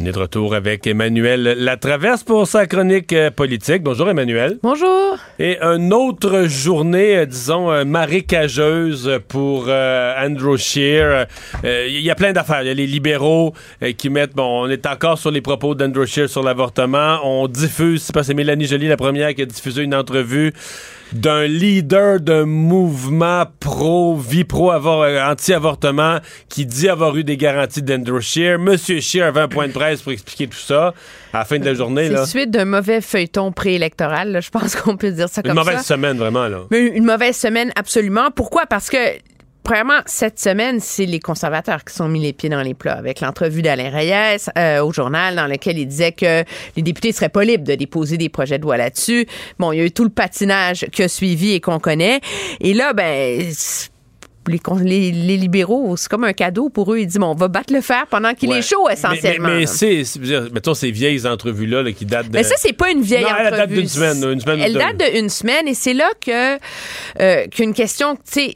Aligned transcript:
On 0.00 0.04
est 0.04 0.12
de 0.12 0.18
retour 0.18 0.54
avec 0.54 0.86
Emmanuel 0.86 1.42
Latraverse 1.58 2.22
pour 2.22 2.46
sa 2.46 2.66
chronique 2.66 3.12
euh, 3.12 3.32
politique. 3.32 3.82
Bonjour 3.82 4.08
Emmanuel. 4.08 4.58
Bonjour. 4.62 5.16
Et 5.40 5.60
une 5.60 5.92
autre 5.92 6.44
journée, 6.46 7.16
euh, 7.16 7.26
disons, 7.26 7.72
euh, 7.72 7.84
marécageuse 7.84 9.18
pour 9.26 9.68
Andrew 9.68 10.56
Scheer. 10.56 11.26
Il 11.64 12.00
y 12.00 12.10
a 12.10 12.14
plein 12.14 12.32
d'affaires. 12.32 12.62
Il 12.62 12.68
y 12.68 12.70
a 12.70 12.74
les 12.74 12.86
libéraux 12.86 13.54
qui 13.96 14.08
mettent, 14.08 14.36
bon, 14.36 14.66
on 14.66 14.68
est 14.68 14.86
encore 14.86 15.18
sur 15.18 15.32
les 15.32 15.40
propos 15.40 15.74
d'Andrew 15.74 16.06
Scheer 16.06 16.28
sur 16.28 16.44
l'avortement. 16.44 17.18
On 17.24 17.48
diffuse, 17.48 18.02
c'est 18.02 18.14
pas 18.14 18.22
c'est 18.22 18.34
Mélanie 18.34 18.66
Joly 18.66 18.86
la 18.86 18.96
première 18.96 19.34
qui 19.34 19.42
a 19.42 19.46
diffusé 19.46 19.82
une 19.82 19.94
entrevue 19.96 20.52
d'un 21.12 21.46
leader 21.46 22.20
d'un 22.20 22.44
mouvement 22.44 23.44
pro-vie, 23.60 24.44
pro-anti-avortement 24.44 26.18
qui 26.48 26.66
dit 26.66 26.88
avoir 26.88 27.16
eu 27.16 27.24
des 27.24 27.36
garanties 27.36 27.82
d'Andrew 27.82 28.20
Scheer. 28.20 28.58
Monsieur 28.58 29.00
Scheer 29.00 29.24
avait 29.24 29.40
un 29.40 29.48
point 29.48 29.68
de 29.68 29.72
presse 29.72 30.02
pour 30.02 30.12
expliquer 30.12 30.46
tout 30.46 30.58
ça 30.58 30.94
à 31.32 31.38
la 31.38 31.44
fin 31.44 31.58
de 31.58 31.64
la 31.64 31.74
journée. 31.74 32.08
C'est 32.08 32.26
suite 32.26 32.50
d'un 32.50 32.64
mauvais 32.64 33.00
feuilleton 33.00 33.52
préélectoral. 33.52 34.40
Je 34.42 34.50
pense 34.50 34.76
qu'on 34.80 34.96
peut 34.96 35.10
dire 35.10 35.28
ça 35.28 35.42
comme 35.42 35.54
ça. 35.54 35.60
Une 35.60 35.66
mauvaise 35.66 35.84
semaine, 35.84 36.18
vraiment. 36.18 36.48
Là. 36.48 36.60
Mais 36.70 36.86
une 36.86 37.04
mauvaise 37.04 37.36
semaine, 37.36 37.72
absolument. 37.76 38.30
Pourquoi? 38.34 38.66
Parce 38.66 38.90
que 38.90 38.96
premièrement, 39.68 40.00
cette 40.06 40.40
semaine, 40.40 40.80
c'est 40.80 41.04
les 41.04 41.20
conservateurs 41.20 41.84
qui 41.84 41.94
sont 41.94 42.08
mis 42.08 42.22
les 42.22 42.32
pieds 42.32 42.48
dans 42.48 42.62
les 42.62 42.72
plats 42.72 42.94
avec 42.94 43.20
l'entrevue 43.20 43.60
d'Alain 43.60 43.90
Reyes 43.90 44.48
euh, 44.56 44.82
au 44.82 44.94
journal 44.94 45.36
dans 45.36 45.46
lequel 45.46 45.76
il 45.78 45.86
disait 45.86 46.12
que 46.12 46.42
les 46.74 46.82
députés 46.82 47.12
seraient 47.12 47.28
pas 47.28 47.44
libres 47.44 47.64
de 47.64 47.74
déposer 47.74 48.16
des 48.16 48.30
projets 48.30 48.56
de 48.56 48.62
loi 48.62 48.78
là-dessus. 48.78 49.26
Bon, 49.58 49.72
il 49.72 49.78
y 49.78 49.82
a 49.82 49.84
eu 49.84 49.90
tout 49.90 50.04
le 50.04 50.10
patinage 50.10 50.86
qui 50.90 51.02
a 51.02 51.08
suivi 51.08 51.52
et 51.52 51.60
qu'on 51.60 51.80
connaît. 51.80 52.22
Et 52.60 52.72
là, 52.72 52.94
ben 52.94 53.42
les, 54.46 55.12
les, 55.12 55.36
libéraux, 55.36 55.98
c'est 55.98 56.08
comme 56.08 56.24
un 56.24 56.32
cadeau 56.32 56.70
pour 56.70 56.94
eux. 56.94 57.00
Ils 57.00 57.06
disent, 57.06 57.18
bon, 57.18 57.32
on 57.32 57.34
va 57.34 57.48
battre 57.48 57.74
le 57.74 57.82
fer 57.82 58.06
pendant 58.08 58.32
qu'il 58.32 58.50
est 58.50 58.62
chaud, 58.62 58.88
essentiellement. 58.88 59.48
Mais, 59.48 59.66
mais, 59.66 59.66
c'est, 59.66 60.02
mettons, 60.50 60.72
ces 60.72 60.90
vieilles 60.90 61.26
entrevues-là 61.26 61.92
qui 61.92 62.06
datent 62.06 62.30
de... 62.30 62.38
Mais 62.38 62.42
ça, 62.42 62.54
c'est 62.56 62.72
pas 62.72 62.90
une 62.90 63.02
vieille 63.02 63.26
entrevue. 63.26 63.44
Elle 63.44 63.56
date 63.58 63.68
d'une 63.68 63.88
semaine, 63.88 64.32
une 64.32 64.40
semaine. 64.40 64.60
Elle 64.62 64.72
date 64.72 65.12
d'une 65.12 65.28
semaine, 65.28 65.68
et 65.68 65.74
c'est 65.74 65.92
là 65.92 66.08
que 66.24 66.58
euh, 67.20 67.46
qu'une 67.48 67.74
question, 67.74 68.14
tu 68.14 68.22
sais 68.24 68.54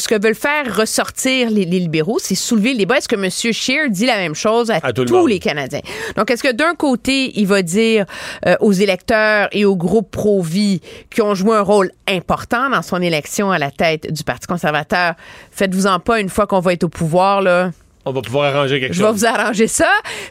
ce 0.00 0.08
que 0.08 0.20
veulent 0.20 0.34
faire 0.34 0.76
ressortir 0.76 1.50
les, 1.50 1.64
libéraux, 1.64 2.18
c'est 2.20 2.34
soulever 2.34 2.72
le 2.72 2.78
débat. 2.78 2.98
Est-ce 2.98 3.08
que 3.08 3.16
M. 3.16 3.30
Scheer 3.30 3.88
dit 3.90 4.06
la 4.06 4.16
même 4.16 4.34
chose 4.34 4.70
à, 4.70 4.92
tous 4.92 5.26
les 5.26 5.38
Canadiens? 5.38 5.80
Donc, 6.16 6.30
est-ce 6.30 6.42
que 6.42 6.52
d'un 6.52 6.74
côté, 6.74 7.38
il 7.38 7.46
va 7.46 7.62
dire 7.62 8.06
euh, 8.46 8.56
aux 8.60 8.72
électeurs 8.72 9.48
et 9.52 9.64
aux 9.64 9.76
groupes 9.76 10.10
pro-vie 10.10 10.80
qui 11.10 11.22
ont 11.22 11.34
joué 11.34 11.56
un 11.56 11.62
rôle 11.62 11.92
important 12.08 12.70
dans 12.70 12.82
son 12.82 13.00
élection 13.00 13.50
à 13.50 13.58
la 13.58 13.70
tête 13.70 14.12
du 14.12 14.24
Parti 14.24 14.46
conservateur, 14.46 15.14
faites-vous-en 15.52 16.00
pas 16.00 16.20
une 16.20 16.28
fois 16.28 16.46
qu'on 16.46 16.60
va 16.60 16.72
être 16.72 16.84
au 16.84 16.88
pouvoir, 16.88 17.42
là, 17.42 17.70
on 18.06 18.12
va 18.12 18.22
pouvoir 18.22 18.54
arranger 18.54 18.80
quelque 18.80 18.94
chose. 18.94 19.02
Je 19.02 19.06
vais 19.06 19.12
vous 19.12 19.26
arranger 19.26 19.66
ça. 19.66 19.90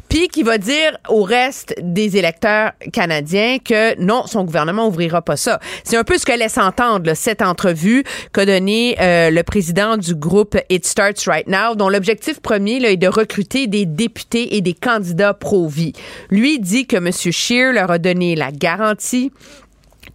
Puis 0.09 0.27
qui 0.27 0.41
va 0.43 0.57
dire 0.57 0.97
au 1.07 1.21
reste 1.21 1.75
des 1.79 2.17
électeurs 2.17 2.71
canadiens 2.91 3.57
que 3.59 3.99
non, 4.01 4.25
son 4.25 4.43
gouvernement 4.43 4.87
ouvrira 4.87 5.21
pas 5.21 5.37
ça. 5.37 5.59
C'est 5.83 5.97
un 5.97 6.03
peu 6.03 6.17
ce 6.17 6.25
que 6.25 6.31
laisse 6.31 6.57
entendre 6.57 7.13
cette 7.13 7.41
entrevue 7.41 8.03
qu'a 8.33 8.45
donné 8.45 8.97
euh, 8.99 9.29
le 9.29 9.43
président 9.43 9.97
du 9.97 10.15
groupe 10.15 10.57
It 10.69 10.85
Starts 10.85 11.27
Right 11.27 11.47
Now, 11.47 11.75
dont 11.75 11.89
l'objectif 11.89 12.39
premier 12.39 12.79
là, 12.79 12.89
est 12.89 12.97
de 12.97 13.07
recruter 13.07 13.67
des 13.67 13.85
députés 13.85 14.55
et 14.55 14.61
des 14.61 14.73
candidats 14.73 15.35
pro-vie. 15.35 15.93
Lui 16.31 16.59
dit 16.59 16.87
que 16.87 16.97
M. 16.97 17.11
Scheer 17.11 17.71
leur 17.73 17.91
a 17.91 17.99
donné 17.99 18.35
la 18.35 18.51
garantie 18.51 19.31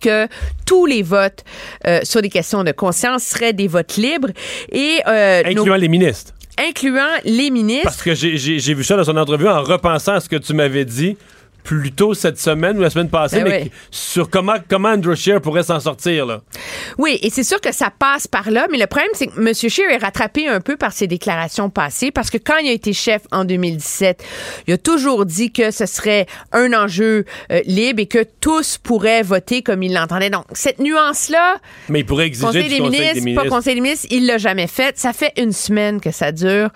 que 0.01 0.27
tous 0.67 0.87
les 0.87 1.03
votes 1.03 1.45
euh, 1.87 2.01
sur 2.03 2.21
des 2.21 2.29
questions 2.29 2.65
de 2.65 2.73
conscience 2.73 3.23
seraient 3.23 3.53
des 3.53 3.69
votes 3.69 3.97
libres 3.97 4.31
et 4.73 4.99
euh, 5.07 5.43
incluant 5.45 5.77
les 5.77 5.89
ministres 5.89 6.35
incluant 6.59 7.11
les 7.25 7.51
ministres. 7.51 7.85
Parce 7.85 8.03
que 8.03 8.15
j'ai 8.15 8.75
vu 8.75 8.85
ça 8.85 8.97
dans 8.97 9.05
son 9.05 9.17
entrevue 9.17 9.49
en 9.49 9.63
repensant 9.63 10.15
à 10.15 10.21
ce 10.21 10.29
que 10.29 10.37
tu 10.37 10.55
m'avais 10.55 10.85
dit 10.85 11.17
plus 11.65 11.93
tôt 11.93 12.13
cette 12.13 12.39
semaine 12.39 12.79
ou 12.79 12.83
la 12.83 12.91
semaine 12.91 13.09
passée, 13.09 13.43
ben 13.43 13.49
mais 13.49 13.71
sur 13.91 14.29
comment, 14.29 14.57
comment 14.69 14.91
Andrew 14.91 15.15
Scheer 15.15 15.41
pourrait 15.41 15.63
s'en 15.63 15.81
sortir. 15.81 16.27
Là. 16.27 16.43
Oui, 16.99 17.19
et 17.23 17.31
c'est 17.31 17.43
sûr 17.43 17.61
que 17.61 17.73
ça 17.73 17.91
passe 17.91 18.27
par 18.27 18.51
là, 18.51 18.67
mais 18.71 18.77
le 18.77 18.87
problème, 18.87 19.11
c'est 19.15 19.29
que 19.29 19.41
M. 19.41 19.53
Scheer 19.55 19.91
est 19.91 19.97
rattrapé 19.97 20.47
un 20.47 20.61
peu 20.61 20.77
par 20.77 20.93
ses 20.93 21.07
déclarations 21.07 21.71
passées, 21.71 22.11
parce 22.11 22.29
que 22.29 22.37
quand 22.37 22.59
il 22.59 22.69
a 22.69 22.73
été 22.73 22.93
chef 22.93 23.23
en 23.33 23.47
2017, 23.47 24.23
il 24.67 24.75
a 24.75 24.79
toujours 24.79 25.25
dit 25.25 25.53
que 25.53 25.71
ce 25.71 25.87
serait 25.87 26.27
un 26.53 26.75
enjeu 26.75 27.25
euh, 27.51 27.63
libre 27.65 28.01
et 28.01 28.07
que 28.07 28.25
tous 28.41 28.77
pourraient 28.77 29.23
voter 29.23 29.63
comme 29.63 29.83
il 29.83 29.95
l'entendait. 29.95 30.29
Donc, 30.29 30.45
cette 30.53 30.79
nuance-là... 30.79 31.57
Mais 31.89 32.01
il 32.01 32.07
pourrait 32.07 32.27
exiger 32.27 32.47
conseil 32.47 32.69
des, 32.69 32.81
ministres, 32.81 33.15
des 33.15 33.21
ministres, 33.23 33.43
pas 33.43 33.49
conseil 33.49 33.75
des 33.75 33.81
ministres, 33.81 34.07
il 34.11 34.27
l'a 34.27 34.37
jamais 34.37 34.67
fait. 34.67 34.99
Ça 34.99 35.15
fait 35.15 35.33
une 35.39 35.53
semaine 35.53 36.03
que 36.03 36.11
ça 36.11 36.31
dure. 36.31 36.69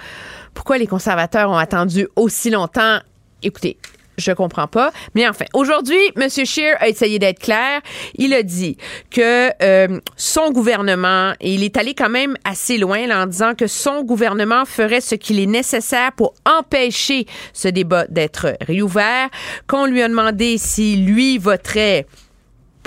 Pourquoi 0.55 0.79
les 0.79 0.87
conservateurs 0.87 1.51
ont 1.51 1.59
attendu 1.59 2.09
aussi 2.17 2.49
longtemps? 2.49 3.01
Écoutez, 3.43 3.77
je 4.19 4.33
comprends 4.33 4.67
pas. 4.67 4.93
Mais 5.15 5.27
enfin, 5.27 5.47
aujourd'hui, 5.55 6.01
M. 6.17 6.29
Scheer 6.29 6.77
a 6.81 6.89
essayé 6.89 7.19
d'être 7.19 7.39
clair. 7.39 7.81
Il 8.17 8.35
a 8.35 8.43
dit 8.43 8.77
que 9.11 9.51
euh, 9.63 10.01
son 10.17 10.51
gouvernement, 10.51 11.33
il 11.41 11.65
est 11.65 11.77
allé 11.77 11.95
quand 11.95 12.11
même 12.11 12.37
assez 12.45 12.77
loin 12.79 13.09
en 13.11 13.27
disant 13.27 13.55
que 13.55 13.67
son 13.67 14.03
gouvernement 14.03 14.65
ferait 14.65 15.01
ce 15.01 15.15
qu'il 15.15 15.39
est 15.39 15.47
nécessaire 15.47 16.13
pour 16.13 16.35
empêcher 16.45 17.27
ce 17.53 17.69
débat 17.69 18.07
d'être 18.09 18.57
réouvert. 18.61 19.29
Qu'on 19.67 19.87
lui 19.87 20.03
a 20.03 20.09
demandé 20.09 20.59
si 20.59 20.97
lui 20.97 21.39
voterait 21.39 22.07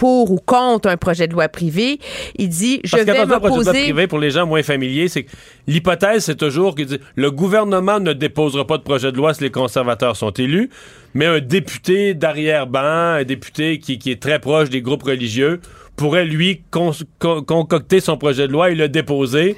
pour 0.02 0.32
ou 0.32 0.40
contre 0.44 0.90
un 0.90 0.98
projet 0.98 1.28
de 1.28 1.34
loi 1.34 1.48
privé. 1.48 2.00
Il 2.36 2.50
dit, 2.50 2.82
je 2.84 2.98
vais 2.98 3.06
m'opposer... 3.06 3.40
projet 3.40 3.60
de 3.60 3.64
loi 3.64 3.74
privé, 3.74 4.08
pour 4.08 4.18
les 4.18 4.32
gens 4.32 4.48
moins 4.48 4.64
familiers, 4.64 5.08
c'est 5.08 5.26
que 5.26 5.32
l'hypothèse, 5.68 6.24
c'est 6.24 6.38
toujours 6.38 6.74
que 6.74 6.82
le 7.14 7.30
gouvernement 7.30 8.00
ne 8.00 8.12
déposera 8.14 8.66
pas 8.66 8.80
de 8.80 8.82
projet 8.82 9.12
de 9.12 9.18
loi 9.18 9.36
si 9.36 9.44
les 9.44 9.52
conservateurs 9.52 10.16
sont 10.16 10.32
élus, 10.32 10.72
mais 11.14 11.28
un 11.28 11.40
député 11.40 12.16
d'arrière-ban, 12.16 13.20
un 13.20 13.24
député 13.26 13.78
qui, 13.78 14.00
qui, 14.00 14.10
est 14.10 14.20
très 14.20 14.40
proche 14.40 14.72
des 14.72 14.82
groupes 14.82 15.04
religieux, 15.04 15.62
pourrait, 15.98 16.26
lui, 16.26 16.64
concocter 17.20 18.00
son 18.00 18.18
projet 18.18 18.48
de 18.48 18.54
loi 18.54 18.72
et 18.72 18.76
le 18.76 18.90
déposer 18.90 19.56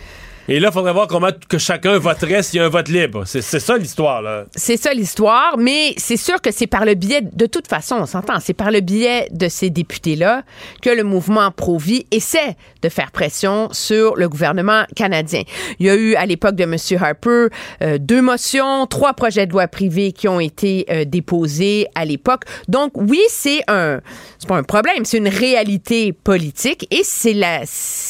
et 0.48 0.60
là, 0.60 0.70
il 0.70 0.74
faudrait 0.74 0.94
voir 0.94 1.08
comment 1.08 1.30
que 1.48 1.58
chacun 1.58 1.98
voterait 1.98 2.44
s'il 2.44 2.60
y 2.60 2.64
a 2.64 2.66
un 2.66 2.70
vote 2.70 2.90
libre. 2.90 3.24
C'est 3.26 3.42
ça 3.42 3.78
l'histoire, 3.78 4.22
là. 4.22 4.46
C'est 4.56 4.78
ça 4.78 4.94
l'histoire, 4.94 5.58
mais 5.58 5.94
c'est 5.98 6.18
sûr 6.18 6.42
que 6.42 6.52
c'est 6.52 6.68
par 6.68 6.86
le 6.86 6.96
biais, 6.96 7.22
de 7.22 7.46
toute 7.46 7.68
façon, 7.68 7.96
on 8.02 8.06
s'entend, 8.06 8.40
c'est 8.40 8.54
par 8.54 8.72
le 8.72 8.82
biais 8.82 9.28
de 9.32 9.48
ces 9.48 9.70
députés-là 9.70 10.44
que 10.82 10.90
le 10.90 11.04
mouvement 11.04 11.52
pro-vie 11.52 12.06
essaie 12.12 12.56
de 12.82 12.90
faire 12.90 13.12
pression 13.12 13.70
sur 13.72 14.16
le 14.16 14.28
gouvernement 14.28 14.84
canadien. 14.96 15.44
Il 15.80 15.86
y 15.86 15.90
a 15.90 15.96
eu, 15.96 16.16
à 16.16 16.26
l'époque 16.26 16.56
de 16.56 16.64
M. 16.64 16.76
Harper, 17.02 17.48
euh, 17.82 17.98
deux 17.98 18.22
motions, 18.22 18.86
trois 18.88 19.14
projets 19.14 19.48
de 19.48 19.52
loi 19.52 19.68
privés 19.68 20.12
qui 20.12 20.28
ont 20.28 20.40
été 20.40 20.86
euh, 20.90 21.06
déposés 21.06 21.88
à 21.96 22.06
l'époque. 22.06 22.44
Donc, 22.68 22.92
oui, 22.96 23.22
c'est 23.30 23.62
un, 23.68 24.02
c'est 24.40 24.48
pas 24.48 24.58
un 24.58 24.64
problème, 24.64 25.06
c'est 25.06 25.18
une 25.18 25.30
réalité 25.30 26.12
politique 26.12 26.88
et 26.92 27.02
c'est 27.04 27.34
la, 27.34 27.62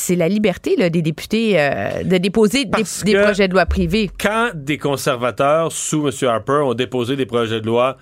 la 0.09 0.27
liberté 0.27 0.75
là, 0.77 0.89
des 0.89 1.01
députés 1.01 1.53
euh, 1.57 2.03
de 2.03 2.17
déposer 2.23 2.66
des, 2.66 2.84
projets 3.13 3.47
de 3.47 3.53
loi 3.53 3.66
privés. 3.66 4.09
Quand 4.19 4.51
des 4.56 4.78
conservateurs 4.78 5.72
sous 5.72 6.07
M. 6.07 6.28
Harper 6.28 6.63
ont 6.66 6.73
déposé 6.73 7.16
des 7.16 7.25
projets 7.25 7.61
de 7.61 7.67
loi 7.67 7.97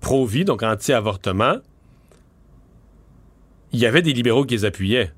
pro-vie, 0.00 0.44
donc 0.44 0.62
anti-avortement, 0.62 1.56
il 3.72 3.78
y 3.78 3.86
avait 3.86 4.02
des 4.02 4.12
libéraux 4.12 4.44
qui 4.44 4.54
les 4.54 4.64
appuyaient. 4.64 5.12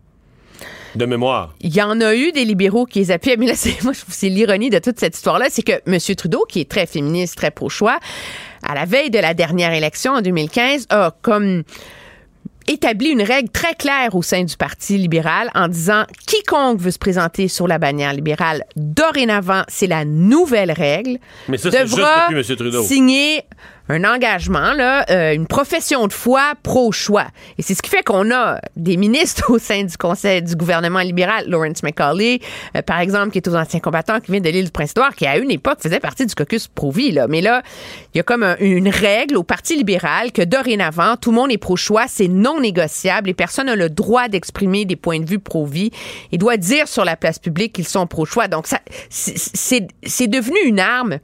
De 0.97 1.07
mémoire. 1.07 1.55
Il 1.61 1.73
y 1.73 1.81
en 1.81 2.01
a 2.01 2.17
eu 2.17 2.33
des 2.33 2.45
libéraux 2.45 2.85
qui 2.85 2.99
les 2.99 3.13
appuyaient. 3.13 3.37
Mais 3.39 3.47
là, 3.47 3.55
c'est, 3.55 3.81
moi, 3.85 3.93
je 3.93 4.01
trouve 4.01 4.13
c'est 4.13 4.29
l'ironie 4.29 4.71
de 4.71 4.81
toute 4.81 4.99
cette 4.99 5.15
histoire-là, 5.15 5.47
c'est 5.49 5.63
que 5.63 5.81
M. 5.87 5.99
Trudeau, 6.17 6.45
qui 6.49 6.61
est 6.61 6.69
très 6.69 6.87
féministe, 6.87 7.37
très 7.37 7.53
pro-choix, 7.53 8.01
à 8.65 8.75
la 8.75 8.87
veille 8.87 9.11
de 9.11 9.21
la 9.21 9.33
dernière 9.33 9.73
élection 9.73 10.15
en 10.15 10.21
2015, 10.21 10.87
a 10.91 11.15
comme 11.23 11.63
établi 12.71 13.09
une 13.11 13.23
règle 13.23 13.49
très 13.51 13.75
claire 13.75 14.15
au 14.15 14.23
sein 14.23 14.45
du 14.45 14.57
Parti 14.57 14.97
libéral 14.97 15.51
en 15.55 15.69
disant 15.69 16.05
quiconque 16.27 16.81
veut 16.81 16.91
se 16.91 16.99
présenter 16.99 17.49
sur 17.49 17.67
la 17.67 17.79
bannière 17.79 18.13
libérale, 18.13 18.65
dorénavant, 18.77 19.63
c'est 19.69 19.87
la 19.87 20.05
nouvelle 20.05 20.71
règle, 20.71 21.19
Mais 21.49 21.59
ça, 21.59 21.71
devra 21.71 22.29
juste 22.29 22.51
depuis 22.51 22.53
M. 22.53 22.57
Trudeau. 22.57 22.83
signer 22.85 23.43
un 23.91 24.05
engagement, 24.05 24.73
là, 24.73 25.05
euh, 25.11 25.35
une 25.35 25.49
profession 25.49 26.07
de 26.07 26.13
foi 26.13 26.53
pro-choix. 26.63 27.27
Et 27.59 27.63
c'est 27.63 27.75
ce 27.75 27.83
qui 27.83 27.91
fait 27.91 28.05
qu'on 28.05 28.31
a 28.31 28.61
des 28.77 28.97
ministres 28.97 29.51
au 29.51 29.59
sein 29.59 29.83
du 29.83 29.97
conseil 29.97 30.43
du 30.43 30.55
gouvernement 30.55 31.01
libéral, 31.01 31.49
Lawrence 31.49 31.83
McCauley, 31.83 32.41
euh, 32.77 32.83
par 32.83 33.01
exemple, 33.01 33.33
qui 33.33 33.39
est 33.39 33.49
aux 33.49 33.57
anciens 33.57 33.81
combattants, 33.81 34.21
qui 34.21 34.31
vient 34.31 34.41
de 34.41 34.49
l'île 34.49 34.67
du 34.67 34.71
Prince-Édouard, 34.71 35.15
qui 35.17 35.27
à 35.27 35.39
une 35.39 35.51
époque 35.51 35.79
faisait 35.83 35.99
partie 35.99 36.25
du 36.25 36.35
caucus 36.35 36.69
pro-vie. 36.69 37.11
Là. 37.11 37.27
Mais 37.27 37.41
là, 37.41 37.63
il 38.15 38.19
y 38.19 38.21
a 38.21 38.23
comme 38.23 38.45
une 38.61 38.89
règle 38.89 39.37
au 39.37 39.43
Parti 39.43 39.77
libéral 39.77 40.31
que 40.31 40.43
dorénavant, 40.43 41.17
tout 41.17 41.31
le 41.31 41.37
monde 41.37 41.51
est 41.51 41.59
pro-choix, 41.59 42.05
c'est 42.07 42.29
non 42.29 42.61
négociable 42.61 43.29
et 43.29 43.35
personne 43.35 43.67
n'a 43.67 43.77
le 43.77 43.91
droit 43.91 44.29
d'exprimer 44.29 44.85
des 44.85 44.97
points 44.97 45.19
de 45.19 45.29
vue 45.29 45.41
pro-vie 45.41 45.91
et 46.31 46.39
doit 46.39 46.57
dire 46.57 46.87
sur 46.87 47.05
la 47.05 47.17
place 47.17 47.41
publique 47.41 47.73
qu'ils 47.73 47.89
sont 47.89 48.07
pro-choix. 48.07 48.47
Donc, 48.47 48.69
ça, 48.69 48.79
c'est 49.09 50.29
devenu 50.29 50.59
une 50.65 50.79
arme 50.79 51.19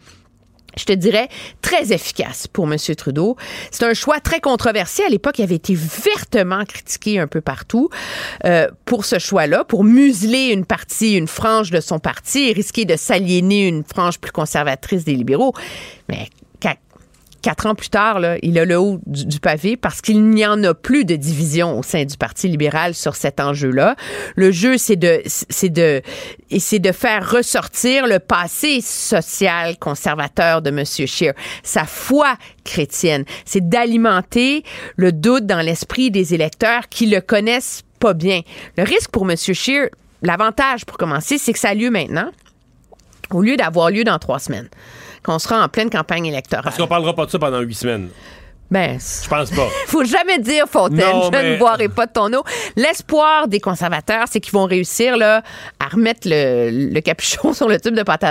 je 0.77 0.85
te 0.85 0.93
dirais, 0.93 1.29
très 1.63 1.93
efficace 1.93 2.47
pour 2.47 2.71
M. 2.71 2.77
Trudeau. 2.97 3.37
C'est 3.71 3.85
un 3.85 3.95
choix 3.95 4.21
très 4.21 4.41
controversé. 4.41 5.03
À 5.05 5.09
l'époque, 5.09 5.39
il 5.39 5.43
avait 5.43 5.57
été 5.57 5.75
vertement 5.75 6.65
critiqué 6.65 7.19
un 7.19 7.27
peu 7.27 7.41
partout 7.41 7.89
euh, 8.45 8.69
pour 8.85 9.05
ce 9.05 9.19
choix-là, 9.19 9.65
pour 9.65 9.85
museler 9.85 10.49
une 10.53 10.65
partie, 10.65 11.17
une 11.17 11.29
frange 11.29 11.71
de 11.71 11.81
son 11.81 11.99
parti 11.99 12.53
risquer 12.53 12.85
de 12.85 12.97
s'aliéner 12.97 13.67
une 13.67 13.85
frange 13.85 14.19
plus 14.19 14.33
conservatrice 14.33 15.05
des 15.05 15.15
libéraux. 15.15 15.55
Mais 16.09 16.29
quatre 17.47 17.67
ans 17.67 17.77
plus 17.77 17.91
tard, 17.91 18.21
il 18.43 18.59
a 18.59 18.65
le 18.65 18.77
haut 18.77 18.99
du, 19.07 19.39
pavé 19.39 19.77
parce 19.77 20.01
qu'il 20.01 20.31
n'y 20.31 20.45
en 20.45 20.65
a 20.65 20.75
plus 20.75 21.05
de 21.05 21.15
division 21.15 21.79
au 21.79 21.85
sein 21.85 22.05
du 22.05 22.17
Parti 22.17 22.49
libéral 22.49 22.93
sur 22.93 23.15
cet 23.15 23.39
enjeu-là. 23.39 23.95
Le 24.35 24.51
jeu, 24.51 24.79
c'est 24.79 24.97
de, 24.97 25.23
c'est 25.27 25.69
de, 25.69 26.03
c'est 26.59 26.81
de 26.81 26.91
faire 26.91 27.31
ressortir 27.31 28.09
le 28.09 28.19
passé 28.19 28.81
social 28.81 29.79
conservateur 29.79 30.61
de 30.61 30.71
M. 30.71 30.85
Scheer, 30.85 31.35
sa 31.63 31.85
foi 31.85 32.37
chrétienne. 32.65 33.25
C'est 33.45 33.69
d'alimenter 33.69 34.65
le 34.97 35.13
doute 35.13 35.47
dans 35.47 35.61
l'esprit 35.65 36.11
des 36.11 36.35
électeurs 36.35 36.89
qui 36.89 37.07
le 37.07 37.21
connaissent 37.21 37.85
pas 38.01 38.13
bien. 38.13 38.41
Le 38.77 38.83
risque 38.83 39.13
pour 39.13 39.31
M. 39.31 39.37
Scheer, 39.37 39.91
l'avantage 40.21 40.85
pour 40.85 40.99
commencer, 40.99 41.39
c'est 41.39 41.53
que 41.53 41.61
ça 41.61 41.69
a 41.69 41.75
lieu 41.75 41.91
maintenant, 41.91 42.33
au 43.31 43.41
lieu 43.41 43.57
d'avoir 43.57 43.91
lieu 43.91 44.03
dans 44.03 44.19
trois 44.19 44.41
semaines 44.41 44.69
qu'on 45.27 45.41
sera 45.41 45.63
en 45.63 45.69
pleine 45.69 45.91
campagne 45.91 46.27
électorale. 46.27 46.65
Parce 46.65 46.77
qu'on 46.77 46.87
parlera 46.87 47.15
pas 47.15 47.27
de 47.27 47.31
ça 47.31 47.39
pendant 47.39 47.61
huit 47.61 47.75
semaines. 47.75 48.09
Ben, 48.71 48.99
je 48.99 49.29
pense 49.29 49.51
pas. 49.51 49.69
Faut 49.87 50.05
jamais 50.05 50.41
dire 50.41 50.67
Fontaine, 50.69 50.99
je 50.99 51.53
ne 51.53 51.59
boirai 51.59 51.89
pas 51.89 52.07
de 52.07 52.13
ton 52.13 52.33
eau. 52.33 52.43
L'espoir 52.75 53.47
des 53.47 53.61
conservateurs, 53.61 54.25
c'est 54.29 54.41
qu'ils 54.41 54.53
vont 54.53 54.65
réussir 54.65 55.17
là 55.17 55.43
à 55.79 55.89
remettre 55.89 56.23
le, 56.25 56.99
capuchon 57.01 57.53
sur 57.53 57.69
le 57.69 57.81
tube 57.81 57.95
de 57.95 58.03
pâte 58.03 58.25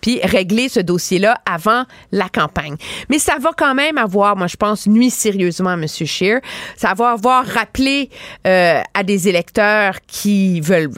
puis 0.00 0.20
régler 0.22 0.68
ce 0.70 0.80
dossier-là 0.80 1.38
avant 1.44 1.84
la 2.12 2.28
campagne. 2.30 2.76
Mais 3.10 3.18
ça 3.18 3.36
va 3.38 3.50
quand 3.56 3.74
même 3.74 3.98
avoir, 3.98 4.36
moi 4.36 4.46
je 4.46 4.56
pense, 4.56 4.86
nuit 4.86 5.10
sérieusement 5.10 5.70
à 5.70 5.74
M. 5.74 5.86
Scheer. 5.86 6.40
Ça 6.76 6.94
va 6.94 7.10
avoir 7.10 7.44
rappelé 7.44 8.08
euh, 8.46 8.80
à 8.94 9.02
des 9.02 9.28
électeurs 9.28 9.96
qui 10.06 10.62
veulent 10.62 10.90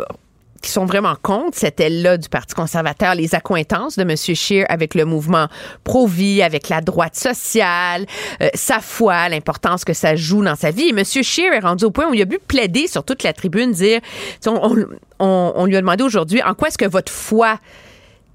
qui 0.67 0.73
sont 0.73 0.85
vraiment 0.85 1.15
contre 1.23 1.57
cette 1.57 1.79
aile-là 1.79 2.19
du 2.19 2.29
Parti 2.29 2.55
conservateur, 2.55 3.15
les 3.15 3.37
accointances 3.37 3.97
de 3.97 4.03
M. 4.03 4.17
Scheer 4.17 4.67
avec 4.69 4.97
le 4.97 5.05
mouvement 5.05 5.47
pro-vie, 5.85 6.43
avec 6.43 6.69
la 6.69 6.81
droite 6.81 7.15
sociale, 7.15 8.05
euh, 8.43 8.49
sa 8.55 8.81
foi, 8.81 9.29
l'importance 9.29 9.85
que 9.85 9.93
ça 9.93 10.17
joue 10.17 10.43
dans 10.43 10.57
sa 10.57 10.73
vie. 10.73 10.89
Et 10.89 10.91
M. 10.91 11.05
Scheer 11.05 11.53
est 11.53 11.61
rendu 11.61 11.85
au 11.85 11.93
point 11.93 12.11
où 12.11 12.15
il 12.15 12.23
a 12.23 12.27
pu 12.27 12.41
plaider 12.41 12.89
sur 12.89 13.05
toute 13.05 13.23
la 13.23 13.33
tribune, 13.33 13.71
dire, 13.71 14.01
on, 14.45 14.87
on 15.21 15.67
lui 15.67 15.77
a 15.77 15.81
demandé 15.81 16.03
aujourd'hui, 16.03 16.43
en 16.43 16.55
quoi 16.55 16.69
est-ce 16.69 16.79
que 16.79 16.85
votre 16.85 17.13
foi 17.13 17.61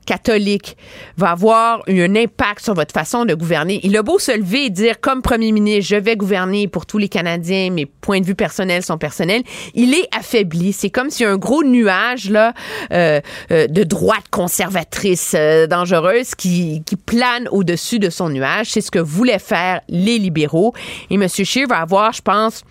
catholique 0.06 0.78
va 1.18 1.32
avoir 1.32 1.82
un 1.88 2.16
impact 2.16 2.64
sur 2.64 2.74
votre 2.74 2.94
façon 2.94 3.26
de 3.26 3.34
gouverner. 3.34 3.80
Il 3.84 3.96
a 3.98 4.04
beau 4.04 4.20
se 4.20 4.36
lever 4.36 4.66
et 4.66 4.70
dire, 4.70 5.00
comme 5.00 5.22
premier 5.22 5.52
ministre, 5.52 5.96
je 5.96 5.96
vais 5.96 6.16
gouverner 6.16 6.68
pour 6.68 6.86
tous 6.86 6.98
les 6.98 7.10
Canadiens, 7.10 7.70
mes 7.72 7.86
points 7.86 8.20
de 8.20 8.26
vue 8.26 8.36
personnels 8.36 8.84
sont 8.84 8.98
personnels, 8.98 9.44
il 9.76 9.94
est 9.94 10.08
affaibli. 10.18 10.74
C'est 10.74 10.90
comme 10.90 11.10
si 11.10 11.24
un 11.24 11.38
gros 11.38 11.64
nuage 11.64 12.30
là 12.30 12.54
euh, 12.92 13.22
euh, 13.52 13.68
de 13.68 13.84
droite 13.84 14.26
conservatrice 14.32 15.34
euh, 15.36 15.68
dangereuse 15.68 16.36
qui, 16.36 16.84
plane 17.06 17.48
au-dessus 17.52 18.00
de 18.00 18.10
son 18.10 18.30
nuage. 18.30 18.68
C'est 18.72 18.82
ce 18.82 18.92
que 18.92 19.00
voulaient 19.00 19.40
faire 19.40 19.82
les 19.90 20.18
libéraux. 20.18 20.74
Et 21.10 21.16
M. 21.16 21.28
Scheer 21.28 21.68
va 21.68 21.80
avoir, 21.80 22.14
je 22.14 22.22
pense, 22.22 22.64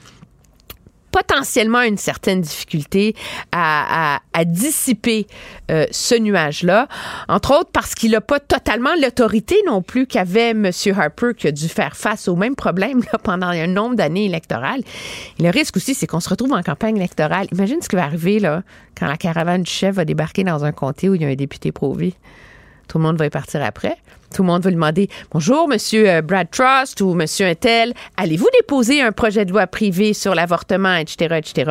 potentiellement 1.10 1.82
une 1.82 1.96
certaine 1.96 2.40
difficulté 2.40 3.14
à, 3.52 4.20
dissiper 4.46 5.26
euh, 5.70 5.86
ce 5.90 6.14
nuage-là, 6.14 6.88
entre 7.28 7.52
autres 7.60 7.70
parce 7.72 7.94
qu'il 7.94 8.12
n'a 8.12 8.20
pas 8.22 8.40
totalement 8.40 8.90
l'autorité 9.00 9.56
non 9.66 9.82
plus 9.82 10.06
qu'avait 10.06 10.50
M. 10.50 10.70
Harper 10.96 11.32
qui 11.36 11.46
a 11.46 11.52
dû 11.52 11.68
faire 11.68 11.94
face 11.94 12.26
au 12.26 12.36
même 12.36 12.56
problème 12.56 13.02
pendant 13.22 13.48
un 13.48 13.66
nombre 13.66 13.96
d'années 13.96 14.24
électorales. 14.24 14.82
le 15.38 15.50
risque 15.50 15.76
aussi, 15.76 15.94
c'est 15.94 16.06
qu'on 16.06 16.20
se 16.20 16.28
retrouve 16.28 16.52
en 16.52 16.62
campagne 16.62 16.96
électorale. 16.96 17.48
Imagine 17.52 17.82
ce 17.82 17.88
qui 17.88 17.96
va 17.96 18.04
arriver 18.04 18.38
là, 18.38 18.62
quand 18.98 19.06
la 19.06 19.16
caravane 19.16 19.62
du 19.62 19.70
chef 19.70 19.96
va 19.96 20.04
débarquer 20.04 20.44
dans 20.44 20.64
un 20.64 20.72
comté 20.72 21.08
où 21.08 21.14
il 21.14 21.22
y 21.22 21.24
a 21.24 21.28
un 21.28 21.34
député 21.34 21.72
pro-vie. 21.72 22.14
Tout 22.88 22.98
le 22.98 23.04
monde 23.04 23.18
va 23.18 23.26
y 23.26 23.30
partir 23.30 23.62
après. 23.62 23.96
Tout 24.34 24.42
le 24.42 24.46
monde 24.46 24.62
va 24.62 24.70
lui 24.70 24.76
demander 24.76 25.08
Bonjour, 25.32 25.68
Monsieur 25.68 26.08
euh, 26.08 26.22
Brad 26.22 26.48
Trust 26.50 27.00
ou 27.00 27.14
Monsieur 27.14 27.46
Intel, 27.46 27.92
allez-vous 28.16 28.48
déposer 28.60 29.02
un 29.02 29.12
projet 29.12 29.44
de 29.44 29.50
loi 29.50 29.66
privé 29.66 30.12
sur 30.12 30.34
l'avortement, 30.34 30.94
etc., 30.94 31.36
etc. 31.38 31.70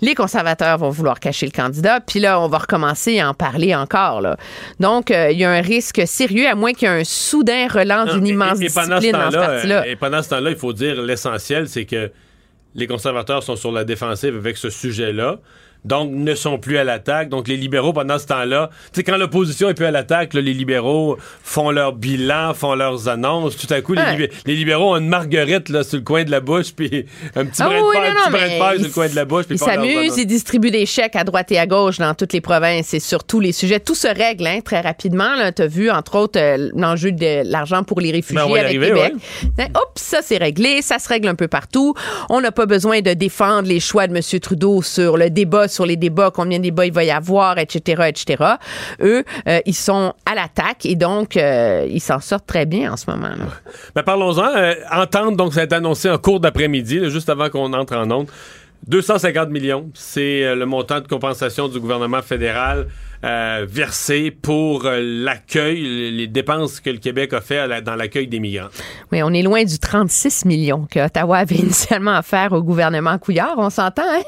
Les 0.00 0.14
conservateurs 0.14 0.78
vont 0.78 0.90
vouloir 0.90 1.20
cacher 1.20 1.46
le 1.46 1.52
candidat, 1.52 2.00
puis 2.00 2.20
là, 2.20 2.40
on 2.40 2.48
va 2.48 2.58
recommencer 2.58 3.18
à 3.20 3.30
en 3.30 3.34
parler 3.34 3.74
encore. 3.74 4.20
Là. 4.20 4.36
Donc, 4.80 5.10
euh, 5.10 5.30
il 5.30 5.38
y 5.38 5.44
a 5.44 5.50
un 5.50 5.62
risque 5.62 6.06
sérieux, 6.06 6.48
à 6.48 6.54
moins 6.54 6.72
qu'il 6.72 6.88
y 6.88 6.90
ait 6.90 7.00
un 7.00 7.04
soudain 7.04 7.66
relance 7.68 8.14
d'une 8.14 8.26
immense 8.26 8.58
discipline 8.58 9.12
dans 9.12 9.30
ce 9.30 9.36
parti-là. 9.36 9.86
Et 9.86 9.96
pendant 9.96 10.22
ce 10.22 10.30
temps-là, 10.30 10.50
il 10.50 10.56
faut 10.56 10.72
dire 10.72 11.00
l'essentiel, 11.00 11.68
c'est 11.68 11.86
que 11.86 12.10
les 12.74 12.86
conservateurs 12.86 13.42
sont 13.42 13.56
sur 13.56 13.72
la 13.72 13.84
défensive 13.84 14.36
avec 14.36 14.56
ce 14.58 14.68
sujet-là 14.68 15.38
donc 15.86 16.10
ne 16.12 16.34
sont 16.34 16.58
plus 16.58 16.78
à 16.78 16.84
l'attaque. 16.84 17.28
Donc 17.28 17.48
les 17.48 17.56
libéraux, 17.56 17.92
pendant 17.92 18.18
ce 18.18 18.26
temps-là, 18.26 18.70
tu 18.92 19.00
sais, 19.00 19.04
quand 19.04 19.16
l'opposition 19.16 19.68
est 19.68 19.74
plus 19.74 19.86
à 19.86 19.90
l'attaque, 19.90 20.34
les 20.34 20.42
libéraux 20.42 21.16
font 21.42 21.70
leur 21.70 21.92
bilan, 21.92 22.54
font 22.54 22.74
leurs 22.74 23.08
annonces. 23.08 23.56
Tout 23.56 23.72
à 23.72 23.80
coup, 23.80 23.94
les, 23.94 24.54
libéraux 24.54 24.94
ont 24.94 24.96
une 24.96 25.08
marguerite 25.08 25.68
là, 25.68 25.84
sur 25.84 25.98
le 25.98 26.04
coin 26.04 26.24
de 26.24 26.30
la 26.30 26.40
bouche, 26.40 26.72
puis 26.74 27.06
un 27.36 27.44
petit 27.46 27.62
ah 27.62 27.68
brin 27.68 27.78
de 27.78 28.58
paille, 28.58 28.78
sur 28.78 28.88
le 28.88 28.92
coin 28.92 29.08
de 29.08 29.14
la 29.14 29.24
bouche. 29.24 29.44
Ils 29.50 29.58
s'amusent, 29.58 30.18
ils 30.18 30.26
distribuent 30.26 30.70
des 30.70 30.86
chèques 30.86 31.16
à 31.16 31.24
droite 31.24 31.52
et 31.52 31.58
à 31.58 31.66
gauche 31.66 31.98
dans 31.98 32.14
toutes 32.14 32.32
les 32.32 32.40
provinces 32.40 32.92
et 32.92 33.00
sur 33.00 33.22
tous 33.22 33.40
les 33.40 33.52
sujets. 33.52 33.78
Tout 33.78 33.94
se 33.94 34.08
règle 34.08 34.46
hein, 34.46 34.60
très 34.64 34.80
rapidement. 34.80 35.30
Tu 35.54 35.62
as 35.62 35.66
vu, 35.66 35.90
entre 35.90 36.16
autres, 36.16 36.40
euh, 36.40 36.70
l'enjeu 36.74 37.12
de 37.12 37.48
l'argent 37.48 37.84
pour 37.84 38.00
les 38.00 38.10
réfugiés 38.10 38.42
ben, 38.44 38.58
avec 38.58 38.72
Québec. 38.72 39.14
Ben, 39.56 39.68
oups, 39.68 40.02
ça 40.02 40.18
c'est 40.22 40.38
réglé. 40.38 40.82
Ça 40.82 40.98
se 40.98 41.08
règle 41.08 41.28
un 41.28 41.34
peu 41.34 41.48
partout. 41.48 41.94
On 42.28 42.40
n'a 42.40 42.50
pas 42.50 42.66
besoin 42.66 43.00
de 43.00 43.12
défendre 43.12 43.68
les 43.68 43.80
choix 43.80 44.06
de 44.06 44.16
M. 44.16 44.40
Trudeau 44.40 44.82
sur 44.82 45.16
le 45.16 45.30
débat 45.30 45.68
sur 45.68 45.75
les 45.84 45.96
débats, 45.96 46.30
combien 46.32 46.58
de 46.58 46.64
débats 46.64 46.86
il 46.86 46.92
va 46.92 47.04
y 47.04 47.10
avoir, 47.10 47.58
etc., 47.58 48.04
etc. 48.08 48.44
Eux, 49.00 49.24
euh, 49.48 49.60
ils 49.66 49.74
sont 49.74 50.14
à 50.24 50.34
l'attaque 50.34 50.86
et 50.86 50.94
donc 50.94 51.36
euh, 51.36 51.86
ils 51.90 52.00
s'en 52.00 52.20
sortent 52.20 52.46
très 52.46 52.66
bien 52.66 52.92
en 52.92 52.96
ce 52.96 53.10
moment. 53.10 53.28
Là. 53.28 53.46
Ben, 53.94 54.02
parlons-en. 54.02 54.56
Euh, 54.56 54.74
entente, 54.92 55.36
donc 55.36 55.54
ça 55.54 55.60
a 55.60 55.64
été 55.64 55.74
annoncé 55.74 56.08
en 56.08 56.18
cours 56.18 56.40
d'après-midi, 56.40 57.10
juste 57.10 57.28
avant 57.28 57.50
qu'on 57.50 57.72
entre 57.72 57.96
en 57.96 58.10
onde. 58.10 58.28
250 58.86 59.50
millions, 59.50 59.90
c'est 59.94 60.54
le 60.54 60.64
montant 60.64 61.00
de 61.00 61.08
compensation 61.08 61.66
du 61.66 61.80
gouvernement 61.80 62.22
fédéral 62.22 62.86
euh, 63.26 63.66
versé 63.68 64.30
pour 64.30 64.86
euh, 64.86 65.00
l'accueil, 65.02 66.12
les 66.12 66.26
dépenses 66.28 66.80
que 66.80 66.90
le 66.90 66.98
Québec 66.98 67.32
a 67.32 67.40
fait 67.40 67.82
dans 67.82 67.96
l'accueil 67.96 68.28
des 68.28 68.38
migrants. 68.38 68.68
Oui, 69.10 69.22
on 69.22 69.32
est 69.32 69.42
loin 69.42 69.64
du 69.64 69.78
36 69.78 70.44
millions 70.44 70.86
que 70.88 71.04
Ottawa 71.04 71.38
avait 71.38 71.54
initialement 71.56 72.14
à 72.14 72.22
faire 72.22 72.52
au 72.52 72.62
gouvernement 72.62 73.18
Couillard, 73.18 73.56
on 73.58 73.70
s'entend, 73.70 74.04
hein? 74.06 74.22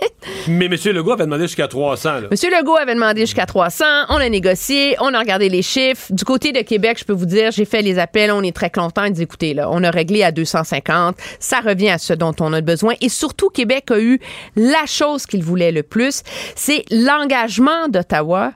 Mais 0.49 0.67
M. 0.67 0.75
Legault 0.87 1.13
avait 1.13 1.25
demandé 1.25 1.45
jusqu'à 1.45 1.69
300. 1.69 2.09
Là. 2.09 2.29
M. 2.31 2.51
Legault 2.59 2.77
avait 2.77 2.95
demandé 2.95 3.21
jusqu'à 3.21 3.47
300, 3.47 3.85
on 4.09 4.17
a 4.17 4.29
négocié, 4.29 4.97
on 5.01 5.15
a 5.15 5.19
regardé 5.19 5.49
les 5.49 5.63
chiffres. 5.63 6.13
Du 6.13 6.25
côté 6.25 6.53
de 6.53 6.61
Québec, 6.61 6.99
je 6.99 7.05
peux 7.05 7.13
vous 7.13 7.27
dire, 7.27 7.53
j'ai 7.53 7.65
fait 7.65 7.83
les 7.83 7.99
appels, 7.99 8.33
on 8.33 8.43
est 8.43 8.55
très 8.55 8.71
content. 8.71 9.05
Ils 9.05 9.13
disent, 9.13 9.23
écoutez, 9.23 9.55
là, 9.55 9.69
on 9.71 9.85
a 9.85 9.91
réglé 9.91 10.25
à 10.25 10.33
250, 10.33 11.17
ça 11.39 11.61
revient 11.61 11.91
à 11.91 11.99
ce 11.99 12.15
dont 12.15 12.35
on 12.41 12.53
a 12.53 12.61
besoin. 12.61 12.95
Et 13.01 13.09
surtout, 13.09 13.49
Québec 13.49 13.91
a 13.91 14.01
eu 14.01 14.19
la 14.57 14.87
chose 14.87 15.27
qu'il 15.27 15.45
voulait 15.45 15.73
le 15.73 15.83
plus, 15.83 16.23
c'est 16.57 16.85
l'engagement 16.91 17.89
d'Ottawa 17.89 18.53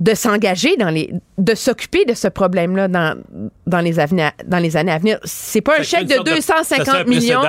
de 0.00 0.14
s'engager 0.14 0.76
dans 0.76 0.90
les 0.90 1.12
de 1.38 1.54
s'occuper 1.54 2.04
de 2.04 2.14
ce 2.14 2.28
problème-là 2.28 2.88
dans, 2.88 3.18
dans 3.66 3.80
les 3.80 3.94
dans 3.94 4.58
les 4.58 4.76
années 4.76 4.92
à 4.92 4.98
venir. 4.98 5.18
C'est 5.24 5.60
pas 5.60 5.80
un 5.80 5.82
chèque 5.82 6.06
de 6.06 6.22
250 6.22 7.06
millions. 7.06 7.42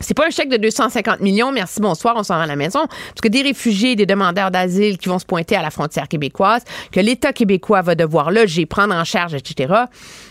C'est 0.00 0.14
pas 0.14 0.26
un 0.26 0.30
chèque 0.30 0.50
de 0.50 0.58
250 0.58 1.20
millions, 1.20 1.52
merci, 1.52 1.80
bonsoir, 1.80 2.16
on 2.16 2.22
s'en 2.22 2.36
va 2.36 2.42
à 2.42 2.46
la 2.46 2.56
maison. 2.56 2.86
Parce 2.86 3.20
que 3.22 3.28
des 3.28 3.40
réfugiés, 3.40 3.96
des 3.96 4.04
demandeurs 4.04 4.50
d'asile 4.50 4.98
qui 4.98 5.08
vont 5.08 5.18
se 5.18 5.24
pointer 5.24 5.56
à 5.56 5.62
la 5.62 5.70
frontière 5.70 6.06
québécoise, 6.06 6.62
que 6.92 7.00
l'État 7.00 7.32
québécois 7.32 7.80
va 7.80 7.94
devoir 7.94 8.30
loger, 8.30 8.66
prendre 8.66 8.94
en 8.94 9.04
charge, 9.04 9.32
etc., 9.32 9.72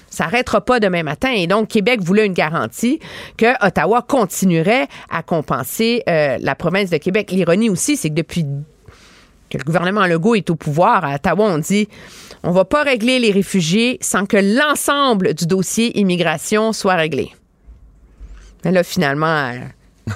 ça 0.08 0.26
n'arrêtera 0.26 0.62
pas 0.62 0.80
demain 0.80 1.04
matin. 1.04 1.32
Et 1.32 1.48
donc, 1.48 1.68
Québec 1.68 2.00
voulait 2.02 2.26
une 2.26 2.34
garantie 2.34 3.00
que 3.38 3.66
Ottawa 3.66 4.02
continuerait 4.08 4.88
à 5.10 5.24
compenser 5.24 6.04
euh, 6.08 6.38
la 6.40 6.56
province 6.56 6.90
de 6.90 6.98
Québec. 6.98 7.32
L'ironie 7.32 7.70
aussi, 7.70 7.98
c'est 7.98 8.10
que 8.10 8.14
depuis 8.14 8.46
que 9.58 9.62
le 9.62 9.66
gouvernement 9.66 10.06
Legault 10.06 10.36
est 10.36 10.50
au 10.50 10.56
pouvoir, 10.56 11.06
à 11.06 11.16
Ottawa, 11.16 11.46
on 11.46 11.58
dit 11.58 11.88
on 12.44 12.52
va 12.52 12.66
pas 12.66 12.84
régler 12.84 13.20
les 13.20 13.32
réfugiés 13.32 13.98
sans 14.02 14.26
que 14.26 14.38
l'ensemble 14.38 15.34
du 15.34 15.48
dossier 15.48 15.98
immigration 16.00 16.74
soit 16.74 16.96
réglé. 16.96 17.32
Mais 18.64 18.72
là, 18.72 18.84
finalement, 18.84 19.52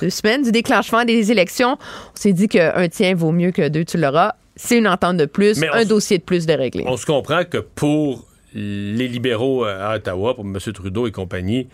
deux 0.01 0.09
semaines 0.09 0.43
du 0.43 0.51
déclenchement 0.51 1.05
des 1.05 1.31
élections, 1.31 1.77
on 1.79 2.15
s'est 2.15 2.33
dit 2.33 2.47
qu'un 2.47 2.87
tien 2.87 3.15
vaut 3.15 3.31
mieux 3.31 3.51
que 3.51 3.67
deux, 3.67 3.85
tu 3.85 3.97
l'auras. 3.97 4.33
C'est 4.55 4.77
une 4.77 4.87
entente 4.87 5.17
de 5.17 5.25
plus, 5.25 5.63
un 5.73 5.85
dossier 5.85 6.17
de 6.17 6.23
plus 6.23 6.45
de 6.45 6.53
régler. 6.53 6.83
On 6.87 6.97
se 6.97 7.05
comprend 7.05 7.45
que 7.45 7.57
pour 7.57 8.25
les 8.53 9.07
libéraux 9.07 9.65
euh, 9.65 9.91
à 9.91 9.95
Ottawa, 9.95 10.35
pour 10.35 10.43
M. 10.43 10.57
Trudeau 10.73 11.07
et 11.07 11.11
compagnie, 11.11 11.67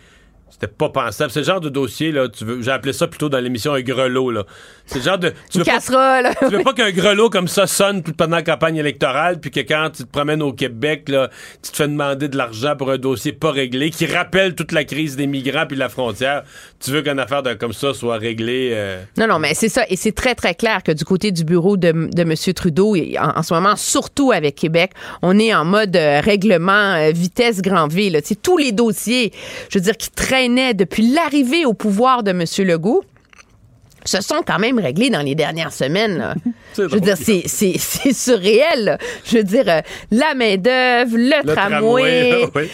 C'était 0.50 0.68
pas 0.68 0.90
pensable. 0.90 1.32
C'est 1.32 1.40
le 1.40 1.46
genre 1.46 1.60
de 1.60 1.70
dossier, 1.70 2.12
là, 2.12 2.30
tu 2.30 2.46
veux, 2.46 2.62
j'ai 2.62 2.72
appelé 2.72 2.94
ça 2.94 3.08
plutôt 3.08 3.30
dans 3.30 3.40
l'émission 3.40 3.74
un 3.74 3.82
grelot, 3.82 4.32
là. 4.32 4.44
C'est 4.86 5.00
le 5.00 5.04
genre 5.04 5.18
de. 5.18 5.34
Tu 5.50 5.58
veux, 5.58 5.64
pas, 5.66 5.80
tu 6.40 6.56
veux 6.56 6.64
pas 6.64 6.74
qu'un 6.74 6.92
grelot 6.92 7.30
comme 7.30 7.48
ça 7.48 7.66
sonne 7.66 8.04
pendant 8.04 8.36
la 8.36 8.44
campagne 8.44 8.78
électorale, 8.78 9.40
puis 9.40 9.50
que 9.50 9.60
quand 9.62 9.90
tu 9.90 10.04
te 10.04 10.10
promènes 10.10 10.44
au 10.44 10.54
Québec, 10.54 11.10
là, 11.10 11.30
tu 11.64 11.72
te 11.72 11.75
fais 11.78 11.88
demander 11.88 12.30
de 12.30 12.38
l'argent 12.38 12.75
pour 12.75 12.92
un 12.92 12.98
dossier 12.98 13.34
pas 13.34 13.52
réglé, 13.52 13.90
qui 13.90 14.06
rappelle 14.06 14.54
toute 14.54 14.72
la 14.72 14.84
crise 14.84 15.16
des 15.16 15.28
migrants 15.28 15.66
puis 15.68 15.75
la 15.75 15.90
frontière. 15.90 16.44
Tu 16.80 16.92
veux 16.92 17.02
qu'une 17.02 17.20
affaire 17.20 17.42
de, 17.42 17.56
comme 17.56 17.74
ça 17.74 17.94
soit 17.94 18.18
réglée. 18.18 18.72
Euh? 18.74 19.04
Non, 19.18 19.28
non, 19.28 19.40
mais 19.40 19.56
c'est 19.56 19.70
ça. 19.70 19.84
Et 19.90 19.96
c'est 19.96 20.12
très, 20.12 20.36
très 20.36 20.54
clair 20.54 20.84
que 20.84 20.92
du 20.92 21.04
côté 21.04 21.32
du 21.32 21.44
bureau 21.44 21.78
de, 21.78 21.92
de 21.92 22.22
M. 22.22 22.34
Trudeau, 22.54 22.96
en, 22.96 23.40
en, 23.40 23.44
ce 23.44 23.54
moment, 23.54 23.75
surtout 23.75 24.32
avec 24.32 24.56
Québec, 24.56 24.92
on 25.24 25.40
est 25.40 25.54
en 25.54 25.66
mode 25.66 25.96
euh, 25.96 26.22
règlement 26.22 26.94
euh, 26.94 27.12
vitesse 27.12 27.62
grand 27.62 27.88
V. 27.88 28.12
Là. 28.12 28.20
tous 28.42 28.58
les 28.58 28.72
dossiers, 28.72 29.34
je 29.70 29.80
veux 29.80 29.84
dire, 29.84 29.98
qui 29.98 30.12
depuis 30.74 31.08
l'arrivée 31.12 31.65
au 31.65 31.74
pouvoir 31.74 32.24
de 32.24 32.32
M. 32.32 32.44
Legault 32.68 33.04
se 34.06 34.22
sont 34.22 34.44
quand 34.46 34.60
même 34.60 34.77
réglés 34.77 35.10
dans 35.10 35.22
les 35.22 35.34
dernières 35.34 35.74
semaines. 35.74 36.36
Je 36.77 36.84
veux 36.84 37.00
dire, 37.00 37.18
c'est 37.18 38.13
surréel. 38.13 38.98
Je 39.25 39.38
veux 39.38 39.44
dire, 39.44 39.63
euh, 39.68 39.82
la 40.12 40.36
main-d'œuvre, 40.36 41.18
le, 41.18 41.54
tramway, 41.54 42.46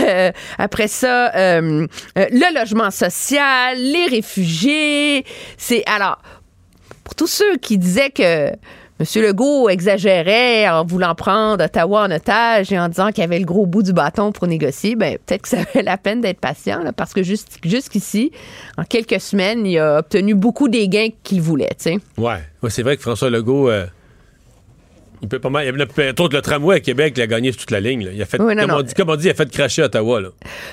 euh, 0.00 0.30
après 0.58 0.88
ça, 0.88 1.34
euh, 1.34 1.86
le 2.14 2.58
logement 2.58 2.90
social, 2.90 3.78
les 3.78 4.06
réfugiés. 4.06 5.24
C'est 5.56 5.82
alors, 5.86 6.18
pour 7.02 7.14
tous 7.14 7.26
ceux 7.26 7.56
qui 7.56 7.78
disaient 7.78 8.10
que 8.10 8.50
M. 8.98 9.22
Legault 9.22 9.68
exagérait 9.68 10.68
en 10.68 10.84
voulant 10.84 11.14
prendre 11.14 11.62
Ottawa 11.62 12.04
en 12.04 12.10
otage 12.10 12.72
et 12.72 12.78
en 12.78 12.88
disant 12.88 13.12
qu'il 13.12 13.22
avait 13.24 13.38
le 13.38 13.44
gros 13.44 13.66
bout 13.66 13.82
du 13.82 13.92
bâton 13.92 14.32
pour 14.32 14.46
négocier. 14.46 14.96
Ben, 14.96 15.18
peut-être 15.26 15.42
que 15.42 15.48
ça 15.48 15.58
valait 15.58 15.82
la 15.84 15.98
peine 15.98 16.22
d'être 16.22 16.40
patient, 16.40 16.82
parce 16.96 17.12
que 17.12 17.22
jusqu'ici, 17.22 18.32
en 18.78 18.84
quelques 18.84 19.20
semaines, 19.20 19.66
il 19.66 19.78
a 19.78 19.98
obtenu 19.98 20.34
beaucoup 20.34 20.68
des 20.68 20.88
gains 20.88 21.08
qu'il 21.22 21.42
voulait. 21.42 21.68
Oui, 21.84 21.98
Ouais, 22.62 22.70
c'est 22.70 22.82
vrai 22.82 22.96
que 22.96 23.02
François 23.02 23.28
Legault. 23.28 23.68
Euh, 23.68 23.86
il 25.22 25.28
peut 25.28 25.38
pas 25.38 25.50
mal. 25.50 25.66
Il 25.66 25.72
le, 25.72 25.86
le 25.86 26.40
tramway 26.40 26.76
à 26.76 26.80
Québec, 26.80 27.14
il 27.16 27.22
a 27.22 27.26
gagné 27.26 27.52
sur 27.52 27.60
toute 27.60 27.70
la 27.70 27.80
ligne. 27.80 28.08
Il 28.12 28.20
a 28.20 28.26
fait, 28.26 28.38
comme, 28.38 28.48
On 28.50 28.82
dit, 28.82 28.94
comme, 28.94 29.10
On 29.10 29.16
dit, 29.16 29.26
il 29.26 29.30
a 29.30 29.34
fait 29.34 29.50
cracher 29.50 29.82
Ottawa. 29.82 30.20
Là. 30.20 30.28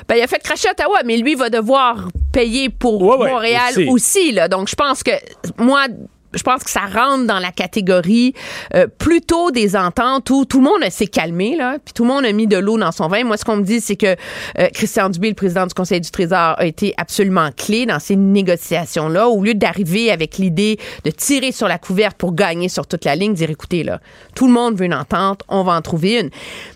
Ben, 0.07 0.15
il 0.15 0.21
a 0.21 0.27
fait 0.27 0.39
cracher 0.39 0.69
Ottawa, 0.69 0.99
mais 1.05 1.17
lui 1.17 1.35
va 1.35 1.49
devoir 1.49 2.07
payer 2.31 2.69
pour 2.69 3.01
Montréal 3.01 3.71
aussi. 3.71 3.87
aussi 3.89 4.31
là. 4.31 4.47
Donc, 4.47 4.69
je 4.69 4.75
pense 4.75 5.03
que 5.03 5.11
moi, 5.57 5.87
je 6.33 6.43
pense 6.43 6.63
que 6.63 6.69
ça 6.69 6.81
rentre 6.81 7.25
dans 7.25 7.39
la 7.39 7.51
catégorie 7.51 8.33
euh, 8.73 8.87
plutôt 8.87 9.51
des 9.51 9.75
ententes 9.75 10.29
où 10.29 10.45
tout 10.45 10.59
le 10.59 10.65
monde 10.65 10.89
s'est 10.89 11.07
calmé, 11.07 11.55
là, 11.55 11.77
puis 11.83 11.93
tout 11.93 12.03
le 12.03 12.09
monde 12.09 12.25
a 12.25 12.31
mis 12.31 12.47
de 12.47 12.57
l'eau 12.57 12.77
dans 12.77 12.91
son 12.91 13.07
vin. 13.07 13.23
Moi, 13.23 13.37
ce 13.37 13.45
qu'on 13.45 13.57
me 13.57 13.63
dit, 13.63 13.81
c'est 13.81 13.95
que 13.95 14.15
euh, 14.59 14.69
Christian 14.73 15.09
Dubé, 15.09 15.29
le 15.29 15.35
président 15.35 15.65
du 15.65 15.73
Conseil 15.73 16.01
du 16.01 16.11
Trésor, 16.11 16.55
a 16.57 16.65
été 16.65 16.93
absolument 16.97 17.49
clé 17.55 17.85
dans 17.85 17.99
ces 17.99 18.15
négociations-là. 18.15 19.27
Au 19.29 19.43
lieu 19.43 19.53
d'arriver 19.53 20.11
avec 20.11 20.37
l'idée 20.37 20.79
de 21.03 21.11
tirer 21.11 21.51
sur 21.51 21.67
la 21.67 21.77
couverte 21.77 22.17
pour 22.17 22.33
gagner 22.33 22.69
sur 22.69 22.87
toute 22.87 23.05
la 23.05 23.15
ligne, 23.15 23.33
dire, 23.33 23.49
écoutez, 23.49 23.83
là, 23.83 23.99
tout 24.35 24.47
le 24.47 24.53
monde 24.53 24.77
veut 24.77 24.85
une 24.85 24.93
entente, 24.93 25.43
on 25.47 25.63
va 25.63 25.73
en 25.73 25.81
trouver 25.81 26.19
une. 26.19 26.29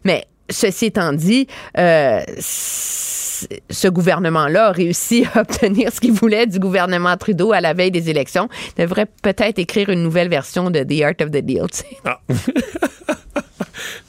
Mais 0.03 0.25
ceci 0.49 0.87
étant 0.87 1.13
dit, 1.13 1.47
euh, 1.77 2.21
ce 2.37 3.87
gouvernement-là 3.87 4.67
a 4.67 4.71
réussi 4.71 5.25
à 5.33 5.41
obtenir 5.41 5.91
ce 5.91 5.99
qu'il 5.99 6.11
voulait 6.11 6.47
du 6.47 6.59
gouvernement 6.59 7.15
Trudeau 7.17 7.51
à 7.53 7.61
la 7.61 7.73
veille 7.73 7.91
des 7.91 8.09
élections. 8.09 8.49
Il 8.77 8.83
devrait 8.83 9.07
peut-être 9.21 9.59
écrire 9.59 9.89
une 9.89 10.03
nouvelle 10.03 10.29
version 10.29 10.69
de 10.71 10.83
The 10.83 11.01
Art 11.03 11.25
of 11.25 11.31
the 11.31 11.43
Deal. 11.43 11.67
Ah. 12.05 12.19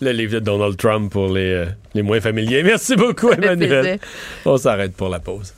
Le 0.01 0.13
livre 0.13 0.35
de 0.35 0.39
Donald 0.41 0.77
Trump 0.77 1.13
pour 1.13 1.29
les, 1.33 1.53
euh, 1.53 1.67
les 1.95 2.03
moins 2.03 2.21
familiers. 2.21 2.63
Merci 2.63 2.95
beaucoup, 2.97 3.31
Emmanuel. 3.33 3.99
On 4.45 4.57
s'arrête 4.57 4.95
pour 4.95 5.09
la 5.09 5.19
pause. 5.19 5.53